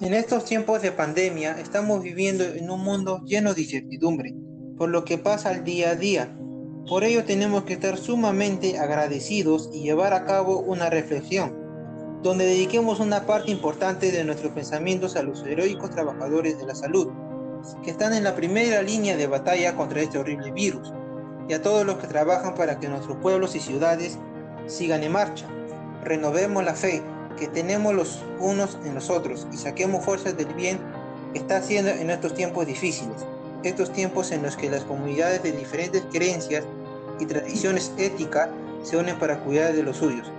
[0.00, 4.32] En estos tiempos de pandemia estamos viviendo en un mundo lleno de incertidumbre
[4.76, 6.32] por lo que pasa al día a día.
[6.88, 11.52] Por ello tenemos que estar sumamente agradecidos y llevar a cabo una reflexión,
[12.22, 17.08] donde dediquemos una parte importante de nuestros pensamientos a los heroicos trabajadores de la salud,
[17.82, 20.92] que están en la primera línea de batalla contra este horrible virus,
[21.48, 24.16] y a todos los que trabajan para que nuestros pueblos y ciudades
[24.68, 25.46] sigan en marcha.
[26.04, 27.02] Renovemos la fe
[27.38, 30.78] que tenemos los unos en los otros y saquemos fuerzas del bien
[31.32, 33.24] que está haciendo en estos tiempos difíciles
[33.62, 36.64] estos tiempos en los que las comunidades de diferentes creencias
[37.18, 38.48] y tradiciones éticas
[38.82, 40.30] se unen para cuidar de los suyos.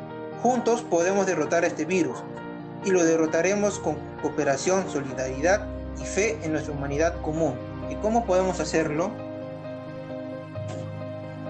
[0.42, 2.18] Juntos podemos derrotar este virus
[2.86, 5.68] y lo derrotaremos con cooperación, solidaridad
[6.02, 7.54] y fe en nuestra humanidad común.
[7.90, 9.12] ¿Y cómo podemos hacerlo?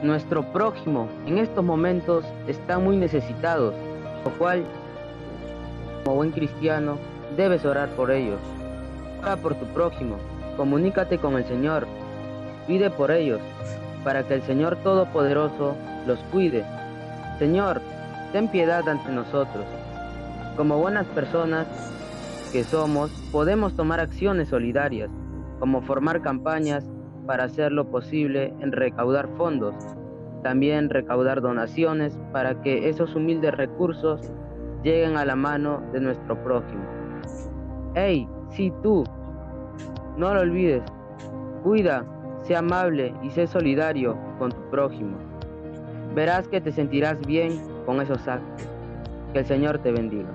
[0.02, 3.73] Nuestro prójimo en estos momentos está muy necesitado,
[4.23, 4.66] lo cual,
[6.03, 6.98] como buen cristiano,
[7.38, 8.39] debes orar por ellos.
[9.21, 10.17] Ora por tu prójimo,
[10.59, 11.88] Comunícate con el Señor,
[12.67, 13.39] pide por ellos,
[14.03, 16.66] para que el Señor Todopoderoso los cuide.
[17.38, 17.80] Señor,
[18.33, 19.64] ten piedad ante nosotros.
[20.58, 21.66] Como buenas personas
[22.52, 25.09] que somos, podemos tomar acciones solidarias,
[25.61, 26.84] como formar campañas
[27.25, 29.73] para hacer lo posible en recaudar fondos,
[30.44, 34.30] también recaudar donaciones para que esos humildes recursos
[34.83, 36.83] lleguen a la mano de nuestro prójimo.
[37.95, 39.03] Hey, si tú,
[40.17, 40.83] no lo olvides.
[41.63, 42.05] Cuida,
[42.44, 45.17] sé amable y sé solidario con tu prójimo.
[46.16, 47.52] Verás que te sentirás bien
[47.85, 48.67] con esos actos.
[49.33, 50.30] Que el Señor te bendiga.